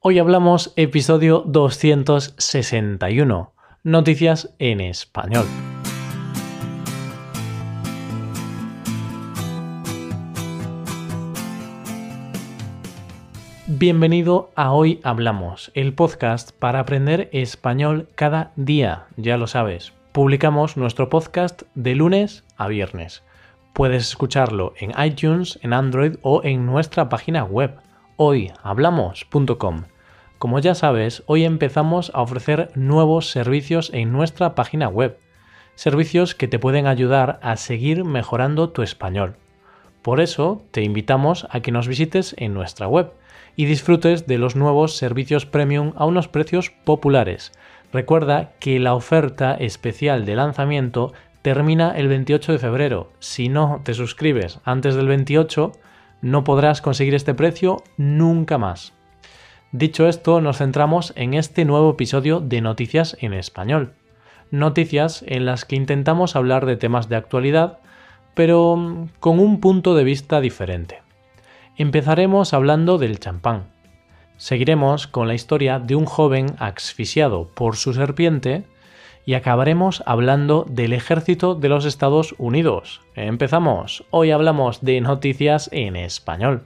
[0.00, 3.52] Hoy hablamos episodio 261,
[3.82, 5.44] noticias en español.
[13.66, 19.94] Bienvenido a Hoy Hablamos, el podcast para aprender español cada día, ya lo sabes.
[20.12, 23.24] Publicamos nuestro podcast de lunes a viernes.
[23.72, 27.80] Puedes escucharlo en iTunes, en Android o en nuestra página web
[28.18, 29.84] hoyhablamos.com.
[30.38, 35.18] Como ya sabes, hoy empezamos a ofrecer nuevos servicios en nuestra página web,
[35.76, 39.36] servicios que te pueden ayudar a seguir mejorando tu español.
[40.02, 43.12] Por eso te invitamos a que nos visites en nuestra web
[43.56, 47.52] y disfrutes de los nuevos servicios premium a unos precios populares.
[47.92, 51.12] Recuerda que la oferta especial de lanzamiento
[51.42, 53.12] termina el 28 de febrero.
[53.20, 55.72] Si no te suscribes antes del 28,
[56.20, 58.92] no podrás conseguir este precio nunca más.
[59.72, 63.94] Dicho esto, nos centramos en este nuevo episodio de Noticias en Español.
[64.50, 67.80] Noticias en las que intentamos hablar de temas de actualidad,
[68.34, 71.02] pero mm, con un punto de vista diferente.
[71.76, 73.64] Empezaremos hablando del champán.
[74.38, 78.64] Seguiremos con la historia de un joven asfixiado por su serpiente
[79.28, 83.02] y acabaremos hablando del ejército de los Estados Unidos.
[83.14, 84.06] Empezamos.
[84.08, 86.64] Hoy hablamos de noticias en español.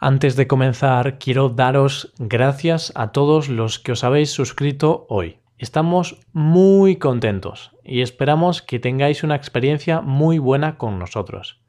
[0.00, 5.39] Antes de comenzar, quiero daros gracias a todos los que os habéis suscrito hoy.
[5.60, 11.60] Estamos muy contentos y esperamos que tengáis una experiencia muy buena con nosotros.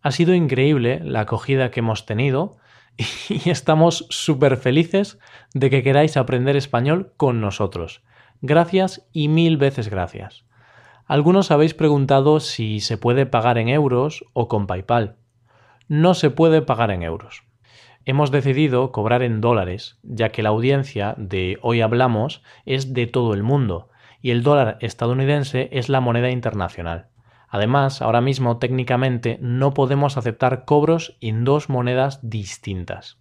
[0.00, 2.56] Ha sido increíble la acogida que hemos tenido
[3.28, 5.18] y estamos súper felices
[5.52, 8.02] de que queráis aprender español con nosotros.
[8.40, 10.46] Gracias y mil veces gracias.
[11.04, 15.16] Algunos habéis preguntado si se puede pagar en euros o con PayPal.
[15.86, 17.44] No se puede pagar en euros
[18.06, 23.34] hemos decidido cobrar en dólares, ya que la audiencia de Hoy Hablamos es de todo
[23.34, 23.88] el mundo
[24.20, 27.08] y el dólar estadounidense es la moneda internacional.
[27.48, 33.18] Además, ahora mismo técnicamente no podemos aceptar cobros en dos monedas distintas.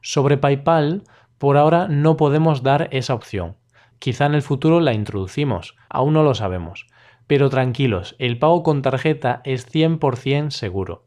[0.00, 1.04] Sobre PayPal,
[1.38, 3.56] por ahora no podemos dar esa opción.
[3.98, 6.86] Quizá en el futuro la introducimos, aún no lo sabemos.
[7.26, 11.04] Pero tranquilos, el pago con tarjeta es 100% seguro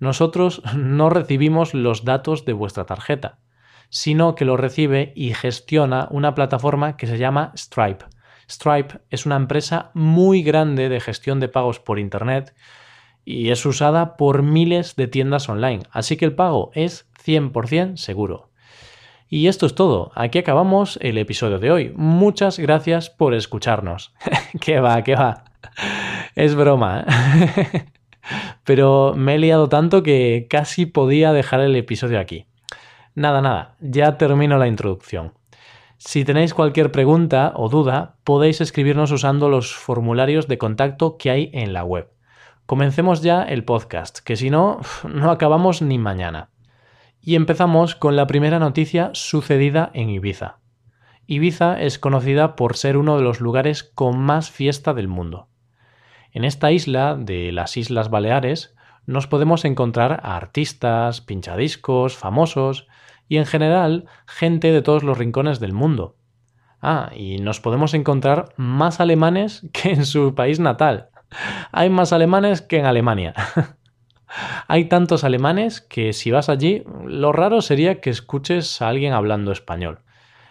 [0.00, 3.38] nosotros no recibimos los datos de vuestra tarjeta,
[3.88, 8.04] sino que lo recibe y gestiona una plataforma que se llama Stripe.
[8.50, 12.54] Stripe es una empresa muy grande de gestión de pagos por Internet
[13.24, 18.50] y es usada por miles de tiendas online, así que el pago es 100% seguro.
[19.28, 21.92] Y esto es todo, aquí acabamos el episodio de hoy.
[21.96, 24.12] Muchas gracias por escucharnos.
[24.60, 25.44] ¿Qué va, qué va?
[26.34, 27.04] Es broma.
[27.08, 27.86] ¿eh?
[28.64, 32.46] pero me he liado tanto que casi podía dejar el episodio aquí.
[33.14, 35.34] Nada, nada, ya termino la introducción.
[35.98, 41.50] Si tenéis cualquier pregunta o duda, podéis escribirnos usando los formularios de contacto que hay
[41.52, 42.10] en la web.
[42.66, 46.50] Comencemos ya el podcast, que si no, no acabamos ni mañana.
[47.20, 50.58] Y empezamos con la primera noticia sucedida en Ibiza.
[51.26, 55.48] Ibiza es conocida por ser uno de los lugares con más fiesta del mundo.
[56.34, 58.74] En esta isla de las Islas Baleares
[59.06, 62.88] nos podemos encontrar a artistas, pinchadiscos, famosos
[63.28, 66.16] y en general gente de todos los rincones del mundo.
[66.82, 71.10] Ah, y nos podemos encontrar más alemanes que en su país natal.
[71.70, 73.34] Hay más alemanes que en Alemania.
[74.66, 79.52] Hay tantos alemanes que si vas allí, lo raro sería que escuches a alguien hablando
[79.52, 80.00] español.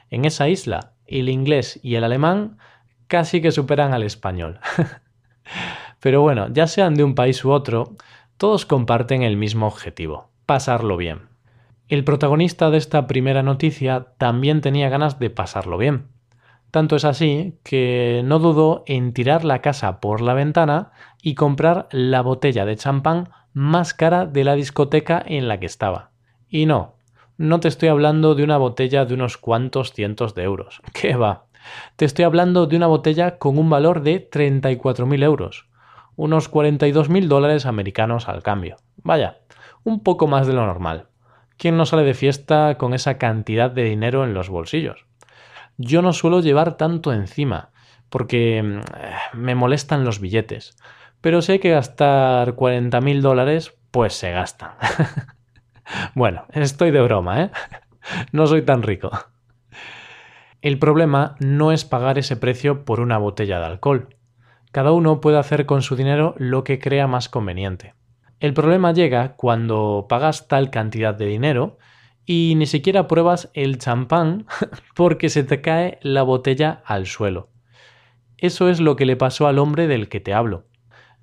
[0.09, 2.57] En esa isla, el inglés y el alemán
[3.07, 4.61] casi que superan al español.
[6.00, 7.96] Pero bueno, ya sean de un país u otro,
[8.38, 11.30] todos comparten el mismo objetivo, pasarlo bien.
[11.88, 16.08] El protagonista de esta primera noticia también tenía ganas de pasarlo bien.
[16.72, 20.92] Tanto es así que no dudó en tirar la casa por la ventana
[21.22, 26.10] y comprar la botella de champán más cara de la discoteca en la que estaba.
[26.50, 26.96] Y no,
[27.38, 30.81] no te estoy hablando de una botella de unos cuantos cientos de euros.
[30.94, 31.46] ¿Qué va?
[31.95, 35.68] Te estoy hablando de una botella con un valor de 34.000 euros,
[36.15, 38.77] unos 42.000 dólares americanos al cambio.
[38.98, 39.39] Vaya,
[39.83, 41.07] un poco más de lo normal.
[41.57, 45.06] ¿Quién no sale de fiesta con esa cantidad de dinero en los bolsillos?
[45.77, 47.71] Yo no suelo llevar tanto encima,
[48.10, 50.75] porque mm, me molestan los billetes,
[51.21, 54.71] pero sé que gastar 40.000 dólares, pues se gastan.
[56.15, 57.51] bueno, estoy de broma, ¿eh?
[58.33, 59.12] No soy tan rico.
[60.63, 64.15] El problema no es pagar ese precio por una botella de alcohol.
[64.71, 67.95] Cada uno puede hacer con su dinero lo que crea más conveniente.
[68.39, 71.80] El problema llega cuando pagas tal cantidad de dinero
[72.25, 74.45] y ni siquiera pruebas el champán
[74.95, 77.50] porque se te cae la botella al suelo.
[78.38, 80.68] Eso es lo que le pasó al hombre del que te hablo.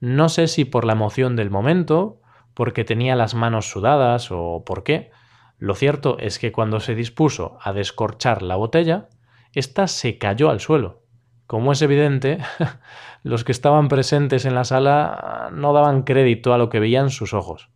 [0.01, 2.21] No sé si por la emoción del momento,
[2.53, 5.13] porque tenía las manos sudadas o por qué.
[5.57, 9.09] Lo cierto es que cuando se dispuso a descorchar la botella,
[9.55, 11.03] ésta se cayó al suelo.
[11.47, 12.39] Como es evidente,
[13.23, 17.35] los que estaban presentes en la sala no daban crédito a lo que veían sus
[17.35, 17.71] ojos.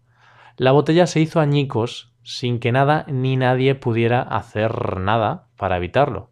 [0.56, 6.30] La botella se hizo añicos sin que nada ni nadie pudiera hacer nada para evitarlo.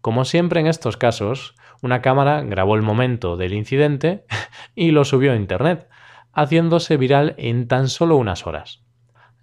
[0.00, 4.24] Como siempre en estos casos, una cámara grabó el momento del incidente
[4.74, 5.88] y lo subió a Internet,
[6.32, 8.82] haciéndose viral en tan solo unas horas.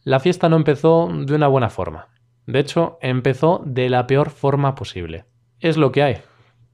[0.04, 2.08] La fiesta no empezó de una buena forma.
[2.46, 5.26] De hecho, empezó de la peor forma posible.
[5.60, 6.18] Es lo que hay.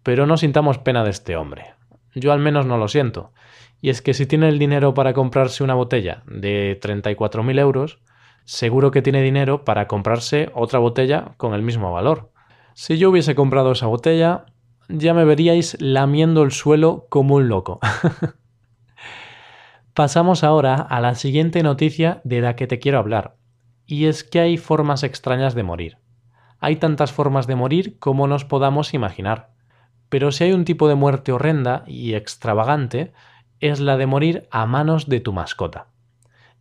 [0.03, 1.73] Pero no sintamos pena de este hombre.
[2.15, 3.33] Yo al menos no lo siento.
[3.81, 7.99] Y es que si tiene el dinero para comprarse una botella de 34.000 euros,
[8.45, 12.31] seguro que tiene dinero para comprarse otra botella con el mismo valor.
[12.73, 14.45] Si yo hubiese comprado esa botella,
[14.89, 17.79] ya me veríais lamiendo el suelo como un loco.
[19.93, 23.35] Pasamos ahora a la siguiente noticia de la que te quiero hablar,
[23.87, 25.97] y es que hay formas extrañas de morir.
[26.59, 29.49] Hay tantas formas de morir como nos podamos imaginar.
[30.09, 33.13] Pero si hay un tipo de muerte horrenda y extravagante,
[33.59, 35.87] es la de morir a manos de tu mascota.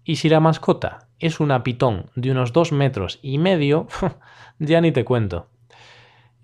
[0.05, 3.89] Y si la mascota es una pitón de unos dos metros y medio,
[4.59, 5.49] ya ni te cuento.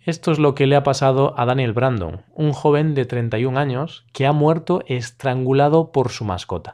[0.04, 4.04] Esto es lo que le ha pasado a Daniel Brandon, un joven de 31 años
[4.12, 6.72] que ha muerto estrangulado por su mascota.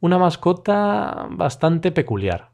[0.00, 2.53] Una mascota bastante peculiar,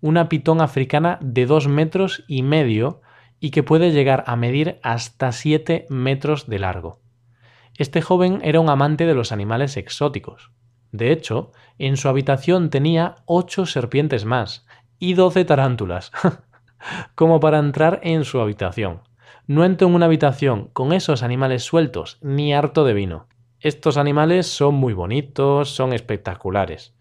[0.00, 3.00] una pitón africana de dos metros y medio
[3.40, 7.00] y que puede llegar a medir hasta 7 metros de largo.
[7.76, 10.50] Este joven era un amante de los animales exóticos.
[10.90, 14.66] De hecho, en su habitación tenía ocho serpientes más
[14.98, 16.10] y doce tarántulas,
[17.14, 19.02] como para entrar en su habitación.
[19.46, 23.28] No entro en una habitación con esos animales sueltos ni harto de vino.
[23.60, 26.97] Estos animales son muy bonitos, son espectaculares.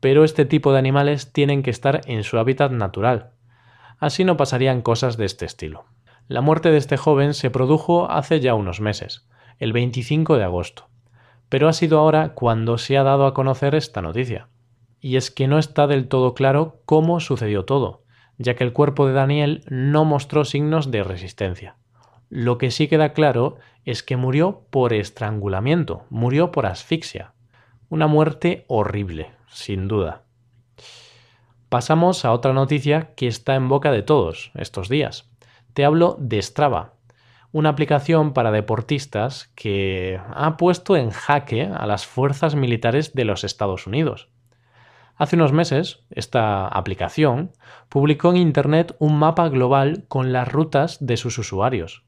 [0.00, 3.32] Pero este tipo de animales tienen que estar en su hábitat natural.
[3.98, 5.84] Así no pasarían cosas de este estilo.
[6.28, 9.28] La muerte de este joven se produjo hace ya unos meses,
[9.58, 10.88] el 25 de agosto
[11.48, 14.48] pero ha sido ahora cuando se ha dado a conocer esta noticia.
[15.00, 18.02] Y es que no está del todo claro cómo sucedió todo,
[18.38, 21.76] ya que el cuerpo de Daniel no mostró signos de resistencia.
[22.28, 27.34] Lo que sí queda claro es que murió por estrangulamiento, murió por asfixia.
[27.88, 30.22] Una muerte horrible, sin duda.
[31.68, 35.30] Pasamos a otra noticia que está en boca de todos estos días.
[35.72, 36.94] Te hablo de Strava,
[37.52, 43.44] una aplicación para deportistas que ha puesto en jaque a las fuerzas militares de los
[43.44, 44.30] Estados Unidos.
[45.14, 47.52] Hace unos meses, esta aplicación
[47.88, 52.04] publicó en Internet un mapa global con las rutas de sus usuarios.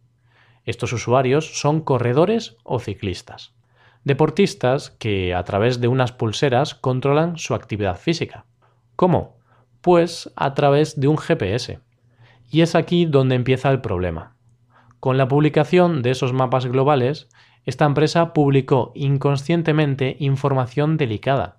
[0.65, 3.58] Estos usuarios son corredores o ciclistas.
[4.09, 8.47] Deportistas que a través de unas pulseras controlan su actividad física.
[8.97, 9.37] ¿Cómo?
[9.83, 11.81] Pues a través de un GPS.
[12.51, 14.35] Y es aquí donde empieza el problema.
[14.99, 17.29] Con la publicación de esos mapas globales,
[17.67, 21.59] esta empresa publicó inconscientemente información delicada,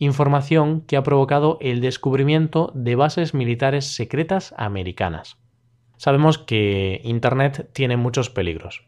[0.00, 5.36] información que ha provocado el descubrimiento de bases militares secretas americanas.
[5.96, 8.82] Sabemos que Internet tiene muchos peligros.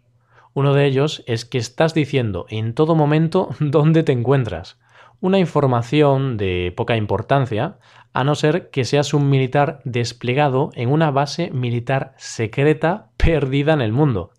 [0.57, 4.79] Uno de ellos es que estás diciendo en todo momento dónde te encuentras,
[5.21, 7.79] una información de poca importancia,
[8.15, 13.83] a no ser que seas un militar desplegado en una base militar secreta perdida en
[13.83, 14.31] el mundo.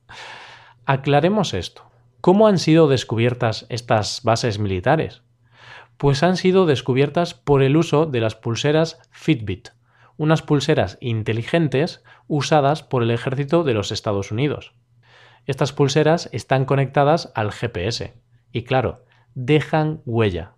[0.88, 1.84] Aclaremos esto.
[2.20, 5.22] ¿Cómo han sido descubiertas estas bases militares?
[5.98, 9.70] Pues han sido descubiertas por el uso de las pulseras Fitbit,
[10.18, 14.74] unas pulseras inteligentes usadas por el ejército de los Estados Unidos.
[15.48, 18.14] Estas pulseras están conectadas al GPS
[18.52, 20.56] y claro, dejan huella,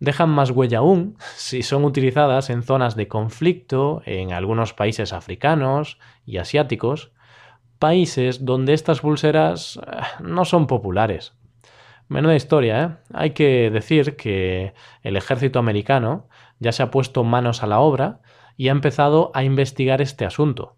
[0.00, 5.98] dejan más huella aún si son utilizadas en zonas de conflicto en algunos países africanos
[6.26, 7.12] y asiáticos,
[7.78, 11.34] países donde estas pulseras eh, no son populares.
[12.08, 13.12] Menuda historia, ¿eh?
[13.14, 18.20] Hay que decir que el ejército americano ya se ha puesto manos a la obra
[18.56, 20.76] y ha empezado a investigar este asunto.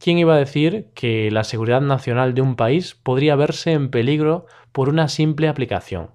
[0.00, 4.46] ¿Quién iba a decir que la seguridad nacional de un país podría verse en peligro
[4.72, 6.10] por una simple aplicación?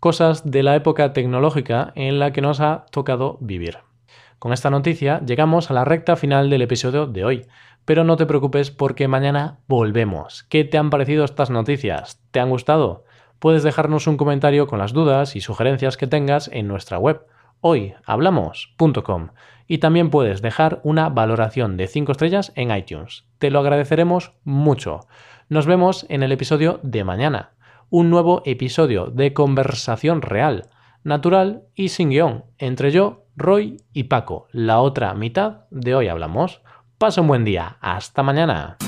[0.00, 3.78] cosas de la época tecnológica en la que nos ha tocado vivir.
[4.38, 7.46] Con esta noticia llegamos a la recta final del episodio de hoy,
[7.84, 10.42] Pero no te preocupes porque mañana volvemos.
[10.50, 12.20] ¿Qué te han parecido estas noticias?
[12.30, 13.04] ¿Te han gustado?
[13.38, 17.24] Puedes dejarnos un comentario con las dudas y sugerencias que tengas en nuestra web
[17.60, 19.28] hoyhablamos.com
[19.66, 23.24] y también puedes dejar una valoración de 5 estrellas en iTunes.
[23.38, 25.00] Te lo agradeceremos mucho.
[25.48, 27.52] Nos vemos en el episodio de mañana,
[27.90, 30.70] un nuevo episodio de conversación real,
[31.04, 36.62] natural y sin guion, entre yo, Roy y Paco, la otra mitad de Hoy Hablamos.
[36.98, 37.76] Pasa un buen día.
[37.80, 38.78] Hasta mañana.